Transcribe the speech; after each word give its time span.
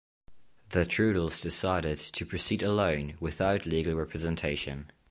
The 0.69 0.83
Trudels 0.87 1.41
decided 1.41 1.99
to 1.99 2.25
proceed 2.25 2.63
alone, 2.63 3.17
without 3.19 3.67
legal 3.67 3.93
representation. 3.93 4.89